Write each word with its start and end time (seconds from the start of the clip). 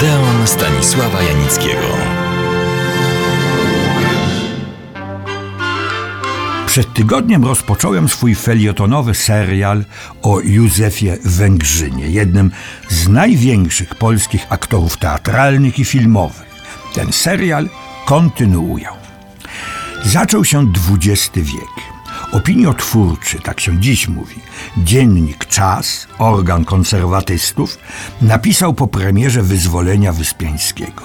Odeon 0.00 0.46
Stanisława 0.46 1.22
Janickiego. 1.22 1.86
Przed 6.66 6.94
tygodniem 6.94 7.44
rozpocząłem 7.44 8.08
swój 8.08 8.34
felietonowy 8.34 9.14
serial 9.14 9.84
o 10.22 10.40
Józefie 10.40 11.10
Węgrzynie, 11.24 12.10
jednym 12.10 12.50
z 12.88 13.08
największych 13.08 13.94
polskich 13.94 14.46
aktorów 14.48 14.96
teatralnych 14.96 15.78
i 15.78 15.84
filmowych. 15.84 16.56
Ten 16.94 17.12
serial 17.12 17.68
kontynuuję. 18.06 18.88
Zaczął 20.04 20.44
się 20.44 20.72
XX 20.90 21.36
wiek. 21.36 21.89
Opiniotwórczy, 22.32 23.38
tak 23.38 23.60
się 23.60 23.80
dziś 23.80 24.08
mówi, 24.08 24.36
dziennik 24.76 25.46
Czas, 25.46 26.06
organ 26.18 26.64
konserwatystów, 26.64 27.78
napisał 28.22 28.74
po 28.74 28.86
premierze 28.86 29.42
wyzwolenia 29.42 30.12
Wyspiańskiego. 30.12 31.02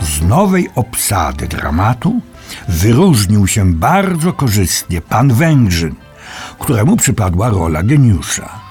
Z 0.00 0.22
nowej 0.22 0.68
obsady 0.74 1.48
dramatu 1.48 2.20
wyróżnił 2.68 3.46
się 3.46 3.72
bardzo 3.74 4.32
korzystnie 4.32 5.00
pan 5.00 5.34
Węgrzyn, 5.34 5.94
któremu 6.58 6.96
przypadła 6.96 7.48
rola 7.48 7.82
geniusza 7.82 8.65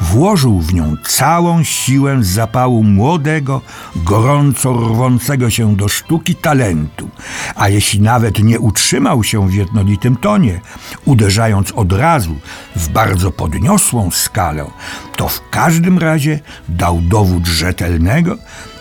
włożył 0.00 0.60
w 0.60 0.74
nią 0.74 0.96
całą 1.08 1.64
siłę 1.64 2.18
zapału 2.20 2.84
młodego, 2.84 3.60
gorąco 3.96 4.72
rwącego 4.72 5.50
się 5.50 5.76
do 5.76 5.88
sztuki 5.88 6.34
talentu, 6.34 7.08
a 7.54 7.68
jeśli 7.68 8.00
nawet 8.00 8.38
nie 8.38 8.60
utrzymał 8.60 9.24
się 9.24 9.48
w 9.48 9.54
jednolitym 9.54 10.16
tonie, 10.16 10.60
uderzając 11.04 11.72
od 11.72 11.92
razu 11.92 12.34
w 12.76 12.88
bardzo 12.88 13.30
podniosłą 13.30 14.10
skalę, 14.10 14.70
to 15.16 15.28
w 15.28 15.50
każdym 15.50 15.98
razie 15.98 16.40
dał 16.68 17.00
dowód 17.00 17.46
rzetelnego 17.46 18.38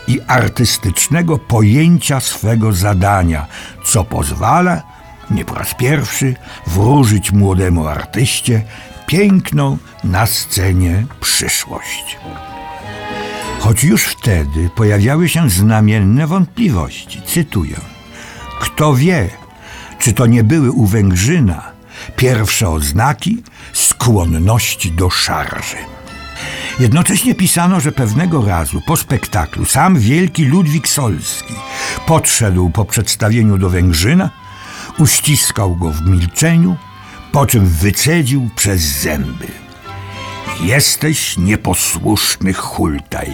i 0.07 0.21
artystycznego 0.27 1.37
pojęcia 1.37 2.19
swego 2.19 2.73
zadania, 2.73 3.45
co 3.85 4.03
pozwala 4.03 4.81
nie 5.31 5.45
po 5.45 5.55
raz 5.55 5.73
pierwszy 5.73 6.35
wróżyć 6.67 7.31
młodemu 7.31 7.87
artyście 7.87 8.61
piękną 9.07 9.77
na 10.03 10.25
scenie 10.25 11.05
przyszłość. 11.21 12.17
Choć 13.59 13.83
już 13.83 14.03
wtedy 14.03 14.69
pojawiały 14.75 15.29
się 15.29 15.49
znamienne 15.49 16.27
wątpliwości. 16.27 17.21
Cytuję: 17.25 17.75
Kto 18.59 18.95
wie, 18.95 19.29
czy 19.99 20.13
to 20.13 20.25
nie 20.25 20.43
były 20.43 20.71
u 20.71 20.85
Węgrzyna 20.85 21.71
pierwsze 22.15 22.69
oznaki 22.69 23.43
skłonności 23.73 24.91
do 24.91 25.09
szarży. 25.09 25.77
Jednocześnie 26.79 27.35
pisano, 27.35 27.79
że 27.79 27.91
pewnego 27.91 28.45
razu 28.45 28.81
po 28.87 28.97
spektaklu 28.97 29.65
sam 29.65 29.99
wielki 29.99 30.45
Ludwik 30.45 30.87
Solski 30.87 31.53
podszedł 32.05 32.69
po 32.69 32.85
przedstawieniu 32.85 33.57
do 33.57 33.69
Węgrzyna, 33.69 34.29
uściskał 34.97 35.75
go 35.75 35.91
w 35.91 36.01
milczeniu 36.01 36.75
po 37.37 37.45
czym 37.45 37.65
wycedził 37.65 38.49
przez 38.55 38.81
zęby. 38.81 39.47
Jesteś 40.61 41.37
nieposłuszny 41.37 42.53
hultaj, 42.53 43.33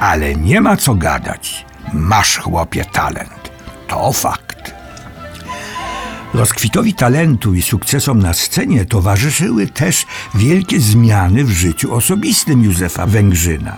ale 0.00 0.34
nie 0.34 0.60
ma 0.60 0.76
co 0.76 0.94
gadać. 0.94 1.66
Masz 1.92 2.38
chłopie 2.38 2.84
talent. 2.84 3.50
To 3.88 4.12
fakt. 4.12 4.74
Rozkwitowi 6.34 6.94
talentu 6.94 7.54
i 7.54 7.62
sukcesom 7.62 8.18
na 8.18 8.34
scenie 8.34 8.84
towarzyszyły 8.84 9.66
też 9.66 10.06
wielkie 10.34 10.80
zmiany 10.80 11.44
w 11.44 11.50
życiu 11.50 11.94
osobistym 11.94 12.64
Józefa 12.64 13.06
Węgrzyna. 13.06 13.76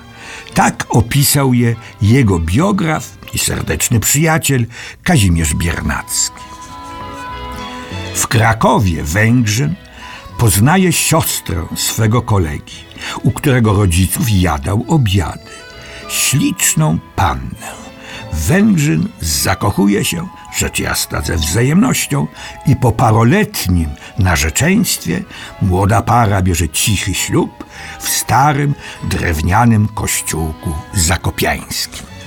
Tak 0.54 0.86
opisał 0.88 1.54
je 1.54 1.76
jego 2.02 2.38
biograf 2.38 3.18
i 3.34 3.38
serdeczny 3.38 4.00
przyjaciel 4.00 4.66
Kazimierz 5.02 5.54
Biernacki. 5.54 6.47
W 8.18 8.26
Krakowie 8.26 9.02
Węgrzyn 9.02 9.74
poznaje 10.38 10.92
siostrę 10.92 11.66
swego 11.76 12.22
kolegi, 12.22 12.84
u 13.22 13.30
którego 13.30 13.72
rodziców 13.72 14.30
jadał 14.30 14.84
obiady. 14.88 15.50
Śliczną 16.08 16.98
pannę. 17.16 17.72
Węgrzyn 18.32 19.08
zakochuje 19.20 20.04
się, 20.04 20.28
rzecz 20.56 20.78
jasna 20.78 21.20
ze 21.20 21.36
wzajemnością, 21.36 22.26
i 22.66 22.76
po 22.76 22.92
paroletnim 22.92 23.88
narzeczeństwie 24.18 25.22
młoda 25.62 26.02
para 26.02 26.42
bierze 26.42 26.68
cichy 26.68 27.14
ślub 27.14 27.64
w 28.00 28.08
starym, 28.08 28.74
drewnianym 29.04 29.88
kościółku 29.88 30.72
zakopiańskim. 30.94 32.17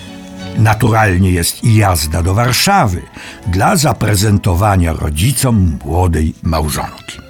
Naturalnie 0.58 1.32
jest 1.32 1.64
i 1.64 1.76
jazda 1.76 2.24
do 2.24 2.34
Warszawy 2.34 3.02
dla 3.48 3.76
zaprezentowania 3.76 4.94
rodzicom 4.94 5.78
młodej 5.86 6.34
małżonki. 6.44 7.22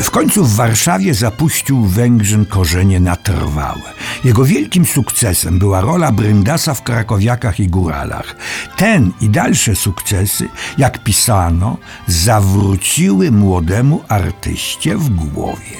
W 0.00 0.10
końcu 0.10 0.44
w 0.44 0.54
Warszawie 0.54 1.14
zapuścił 1.14 1.86
Węgrzyn 1.86 2.46
korzenie 2.46 3.00
na 3.00 3.16
trwałe. 3.16 3.92
Jego 4.24 4.44
wielkim 4.44 4.86
sukcesem 4.86 5.58
była 5.58 5.80
rola 5.80 6.12
Bryndasa 6.12 6.74
w 6.74 6.82
Krakowiakach 6.82 7.60
i 7.60 7.68
Góralach. 7.68 8.36
Ten 8.76 9.12
i 9.20 9.28
dalsze 9.28 9.76
sukcesy, 9.76 10.48
jak 10.78 11.04
pisano, 11.04 11.76
zawróciły 12.06 13.30
młodemu 13.30 14.02
artyście 14.08 14.96
w 14.96 15.08
głowie. 15.08 15.76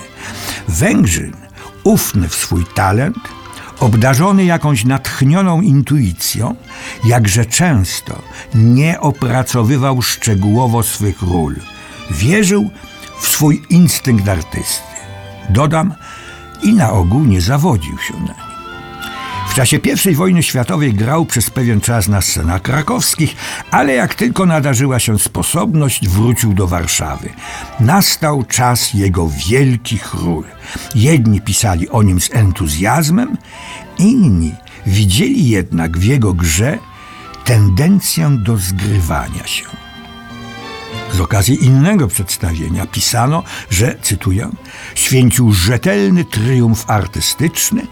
Węgrzyn, 0.68 1.36
ufny 1.84 2.28
w 2.28 2.34
swój 2.34 2.64
talent, 2.74 3.18
obdarzony 3.80 4.44
jakąś 4.44 4.84
natchnioną 4.84 5.60
intuicją, 5.60 6.54
jakże 7.04 7.46
często 7.46 8.22
nie 8.54 9.00
opracowywał 9.00 10.02
szczegółowo 10.02 10.82
swych 10.82 11.22
ról. 11.22 11.56
Wierzył 12.10 12.70
w 13.20 13.28
swój 13.28 13.62
instynkt 13.70 14.28
artysty. 14.28 14.96
Dodam, 15.50 15.94
i 16.62 16.74
na 16.74 16.92
ogół 16.92 17.24
nie 17.24 17.40
zawodził 17.40 17.98
się 17.98 18.14
na 18.14 18.45
czasie 19.56 19.78
I 20.10 20.14
wojny 20.14 20.42
światowej 20.42 20.94
grał 20.94 21.26
przez 21.26 21.50
pewien 21.50 21.80
czas 21.80 22.08
na 22.08 22.20
scenach 22.20 22.62
krakowskich, 22.62 23.36
ale 23.70 23.94
jak 23.94 24.14
tylko 24.14 24.46
nadarzyła 24.46 24.98
się 24.98 25.18
sposobność, 25.18 26.08
wrócił 26.08 26.54
do 26.54 26.66
Warszawy. 26.66 27.28
Nastał 27.80 28.44
czas 28.44 28.94
jego 28.94 29.30
wielkich 29.48 30.14
ról. 30.14 30.44
Jedni 30.94 31.40
pisali 31.40 31.88
o 31.88 32.02
nim 32.02 32.20
z 32.20 32.34
entuzjazmem, 32.34 33.36
inni 33.98 34.54
widzieli 34.86 35.48
jednak 35.48 35.98
w 35.98 36.04
jego 36.04 36.34
grze 36.34 36.78
tendencję 37.44 38.36
do 38.44 38.56
zgrywania 38.56 39.46
się. 39.46 39.85
Z 41.16 41.20
okazji 41.20 41.64
innego 41.64 42.08
przedstawienia 42.08 42.86
pisano, 42.86 43.42
że, 43.70 43.96
cytuję, 44.02 44.50
święcił 44.94 45.52
rzetelny 45.52 46.24
triumf 46.24 46.90
artystyczny, 46.90 47.86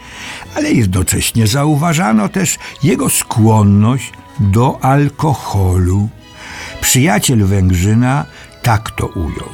ale 0.56 0.72
jednocześnie 0.72 1.46
zauważano 1.46 2.28
też 2.28 2.58
jego 2.82 3.08
skłonność 3.08 4.12
do 4.40 4.78
alkoholu. 4.82 6.08
Przyjaciel 6.80 7.44
Węgrzyna 7.46 8.24
tak 8.62 8.90
to 8.90 9.06
ujął. 9.06 9.50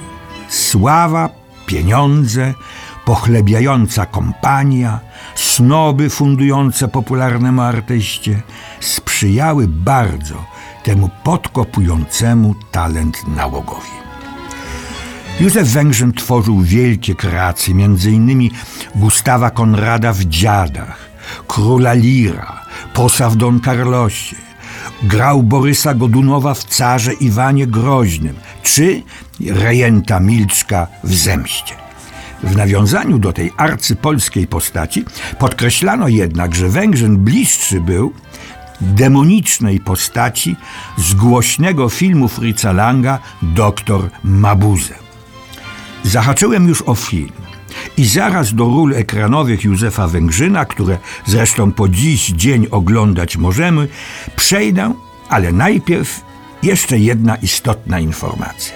Sława, 0.49 1.29
pieniądze, 1.67 2.55
pochlebiająca 3.05 4.07
kompania, 4.07 5.01
snoby 5.35 6.11
fundujące 6.11 6.89
popularnemu 6.89 7.63
artyście 7.63 8.43
sprzyjały 8.81 9.69
bardzo 9.69 10.45
temu 10.83 11.11
podkopującemu 11.25 12.55
talent 12.71 13.17
nałogowi. 13.37 14.01
Józef 15.41 15.69
Węgrzyn 15.69 16.13
tworzył 16.13 16.61
wielkie 16.61 17.15
kreacje, 17.15 17.75
m.in. 17.75 18.51
Gustawa 18.95 19.51
Konrada 19.51 20.13
w 20.13 20.25
Dziadach, 20.25 20.99
Króla 21.49 21.93
Lira, 21.93 22.61
Posa 22.95 23.31
w 23.31 23.37
Don 23.37 23.61
Carlosie, 23.61 24.37
grał 25.03 25.43
Borysa 25.43 25.95
Godunowa 25.95 26.55
w 26.55 26.65
Carze 26.65 27.13
Iwanie 27.13 27.67
Groźnym, 27.67 28.35
czy 28.63 29.03
rejenta 29.47 30.21
Milczka 30.21 30.87
w 31.05 31.15
Zemście. 31.15 31.75
W 32.43 32.57
nawiązaniu 32.57 33.19
do 33.19 33.33
tej 33.33 33.53
arcypolskiej 33.57 34.47
postaci 34.47 35.05
podkreślano 35.39 36.09
jednak, 36.09 36.55
że 36.55 36.69
Węgrzyn 36.69 37.17
bliższy 37.19 37.81
był 37.81 38.13
demonicznej 38.81 39.81
postaci 39.81 40.57
z 40.99 41.15
głośnego 41.15 41.89
filmu 41.89 42.29
Fritza 42.29 42.73
Langa 42.73 43.19
Doktor 43.43 44.11
Mabuse. 44.25 44.95
Zahaczyłem 46.03 46.69
już 46.69 46.83
o 46.83 46.95
film 46.95 47.33
i 47.97 48.05
zaraz 48.05 48.55
do 48.55 48.65
ról 48.65 48.95
ekranowych 48.95 49.65
Józefa 49.65 50.09
Węgrzyna, 50.09 50.65
które 50.65 50.99
zresztą 51.27 51.73
po 51.73 51.89
dziś 51.89 52.27
dzień 52.27 52.67
oglądać 52.71 53.37
możemy, 53.37 53.89
przejdę, 54.37 54.95
ale 55.29 55.53
najpierw 55.53 56.21
jeszcze 56.63 56.99
jedna 56.99 57.37
istotna 57.37 58.01
informacja. 58.01 58.75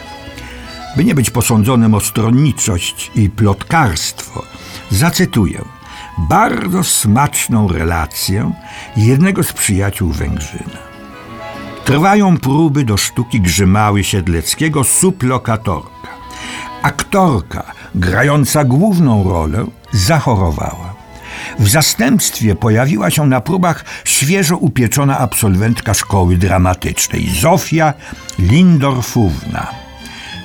By 0.96 1.04
nie 1.04 1.14
być 1.14 1.30
posądzonym 1.30 1.94
o 1.94 2.00
stronniczość 2.00 3.10
i 3.14 3.30
plotkarstwo, 3.30 4.42
zacytuję 4.90 5.64
bardzo 6.19 6.84
smaczną 6.84 7.69
relację 7.69 8.52
jednego 8.96 9.43
z 9.43 9.52
przyjaciół 9.52 10.12
Węgrzyna. 10.12 10.84
Trwają 11.84 12.38
próby 12.38 12.84
do 12.84 12.96
sztuki 12.96 13.40
Grzymały 13.40 14.05
Siedleckiego 14.05 14.84
sublokatorka. 14.84 16.08
Aktorka 16.82 17.72
grająca 17.94 18.64
główną 18.64 19.25
rolę 19.25 19.66
zachorowała. 19.93 20.94
W 21.58 21.69
zastępstwie 21.69 22.55
pojawiła 22.55 23.11
się 23.11 23.26
na 23.26 23.40
próbach 23.40 23.84
świeżo 24.05 24.56
upieczona 24.56 25.19
absolwentka 25.19 25.94
szkoły 25.94 26.37
dramatycznej 26.37 27.28
Zofia 27.40 27.94
Lindorfówna. 28.38 29.66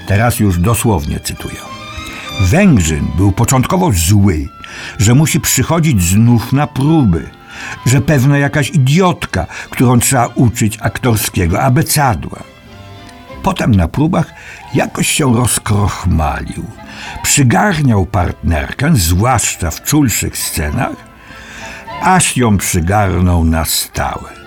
Teraz 0.07 0.39
już 0.39 0.59
dosłownie 0.59 1.19
cytuję. 1.19 1.59
Węgrzyn 2.41 3.07
był 3.17 3.31
początkowo 3.31 3.91
zły, 3.91 4.47
że 4.97 5.15
musi 5.15 5.39
przychodzić 5.39 6.03
znów 6.03 6.53
na 6.53 6.67
próby, 6.67 7.29
że 7.85 8.01
pewna 8.01 8.37
jakaś 8.37 8.69
idiotka, 8.69 9.47
którą 9.69 9.99
trzeba 9.99 10.27
uczyć 10.27 10.77
aktorskiego 10.81 11.61
abecadła. 11.61 12.43
Potem 13.43 13.75
na 13.75 13.87
próbach 13.87 14.33
jakoś 14.73 15.07
się 15.07 15.35
rozkrochmalił. 15.35 16.65
Przygarniał 17.23 18.05
partnerkę, 18.05 18.91
zwłaszcza 18.95 19.71
w 19.71 19.83
czulszych 19.83 20.37
scenach, 20.37 20.95
aż 22.01 22.37
ją 22.37 22.57
przygarnął 22.57 23.45
na 23.45 23.65
stałe. 23.65 24.39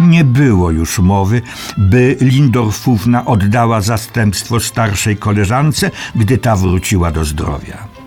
Nie 0.00 0.24
było 0.24 0.70
już 0.70 0.98
mowy, 0.98 1.42
by 1.76 2.16
Lindorfówna 2.20 3.24
oddała 3.24 3.80
zastępstwo 3.80 4.60
starszej 4.60 5.16
koleżance, 5.16 5.90
gdy 6.14 6.38
ta 6.38 6.56
wróciła 6.56 7.12
do 7.12 7.24
zdrowia. 7.24 7.99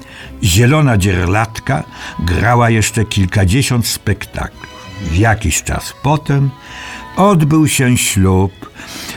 Zielona 0.44 0.98
dzierlatka 0.98 1.84
grała 2.20 2.70
jeszcze 2.70 3.06
kilkadziesiąt 3.06 3.88
spektakli. 3.88 4.70
W 5.02 5.16
jakiś 5.16 5.64
czas 5.64 5.94
potem 6.04 6.50
odbył 7.16 7.68
się 7.68 7.98
ślub 7.98 8.52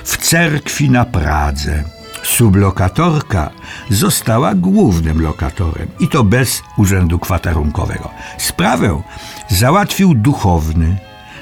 w 0.04 0.16
cerkwi 0.16 0.90
na 0.90 1.04
Pradze. 1.04 1.84
Sublokatorka 2.22 3.50
została 3.90 4.54
głównym 4.54 5.22
lokatorem 5.22 5.88
i 6.00 6.08
to 6.08 6.24
bez 6.24 6.62
urzędu 6.78 7.18
kwaterunkowego. 7.18 8.10
Sprawę 8.38 9.02
załatwił 9.48 10.14
duchowny, 10.14 10.96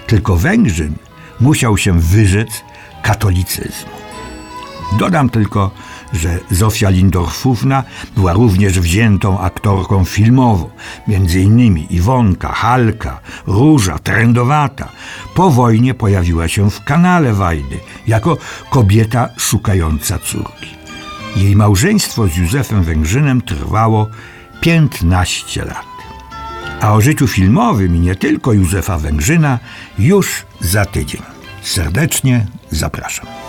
tylko 0.07 0.37
Węgrzyn 0.37 0.95
musiał 1.41 1.79
się 1.79 2.01
wyrzec 2.01 2.49
katolicyzmu. 3.03 4.04
Dodam 4.99 5.31
tylko, 5.31 5.71
że 6.13 6.39
Zofia 6.51 6.91
Lindorfówna 6.91 7.85
była 8.17 8.33
również 8.33 8.81
wziętą 8.81 9.41
aktorką 9.41 10.05
filmową, 10.05 10.71
innymi 11.35 11.87
Iwonka, 11.91 12.49
Halka, 12.49 13.21
Róża, 13.47 13.99
Trędowata. 13.99 14.89
Po 15.35 15.51
wojnie 15.51 15.95
pojawiła 15.95 16.49
się 16.49 16.71
w 16.71 16.85
kanale 16.85 17.33
Wajdy 17.33 17.81
jako 18.07 18.37
kobieta 18.71 19.29
szukająca 19.37 20.19
córki. 20.19 20.67
Jej 21.37 21.57
małżeństwo 21.57 22.29
z 22.29 22.37
Józefem 22.37 22.83
Węgrzynem 22.83 23.43
trwało 23.43 24.09
15 24.61 25.65
lat. 25.65 25.87
A 26.81 26.93
o 26.93 27.01
życiu 27.01 27.27
filmowym 27.27 27.97
i 27.97 28.01
nie 28.01 28.17
tylko 28.17 28.53
Józefa 28.53 28.99
Węgrzyna 28.99 29.59
już 29.99 30.47
za 30.61 30.85
tydzień. 30.85 31.23
Serdecznie 31.63 32.47
zapraszam. 32.71 33.44